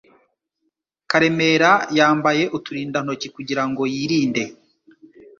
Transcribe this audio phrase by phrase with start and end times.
[1.09, 4.43] Karemera yambaye uturindantoki kugira ngo yirinde